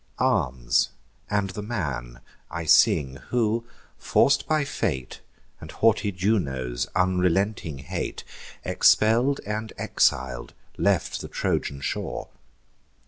[0.17, 0.89] Arms,
[1.29, 3.67] and the man I sing, who,
[3.99, 5.21] forc'd by fate,
[5.59, 8.23] And haughty Juno's unrelenting hate,
[8.65, 12.29] Expell'd and exil'd, left the Trojan shore.